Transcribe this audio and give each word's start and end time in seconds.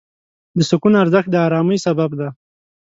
د 0.57 0.59
سکون 0.69 0.93
ارزښت 1.03 1.29
د 1.31 1.35
آرامۍ 1.47 1.77
سبب 1.85 2.09
دی. 2.19 2.29